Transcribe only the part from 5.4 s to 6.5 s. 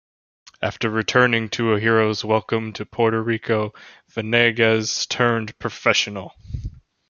professional.